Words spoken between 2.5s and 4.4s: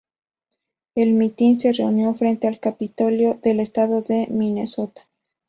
Capitolio del Estado de